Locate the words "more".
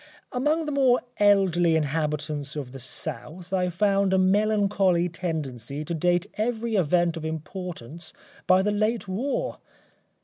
0.71-1.01